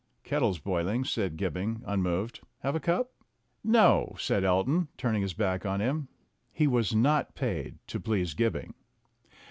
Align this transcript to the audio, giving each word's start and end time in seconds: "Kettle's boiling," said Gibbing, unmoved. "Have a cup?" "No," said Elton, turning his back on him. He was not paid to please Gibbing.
"Kettle's 0.23 0.57
boiling," 0.57 1.03
said 1.05 1.37
Gibbing, 1.37 1.83
unmoved. 1.85 2.39
"Have 2.61 2.75
a 2.75 2.79
cup?" 2.79 3.11
"No," 3.63 4.15
said 4.17 4.43
Elton, 4.43 4.87
turning 4.97 5.21
his 5.21 5.35
back 5.35 5.63
on 5.63 5.79
him. 5.79 6.07
He 6.51 6.65
was 6.65 6.95
not 6.95 7.35
paid 7.35 7.77
to 7.85 7.99
please 7.99 8.33
Gibbing. 8.33 8.73